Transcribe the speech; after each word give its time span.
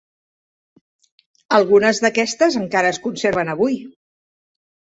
Algunes 1.59 2.01
d'aquestes 2.05 2.59
encara 2.63 2.93
es 2.95 3.01
conserven 3.07 3.53
avui. 3.55 3.79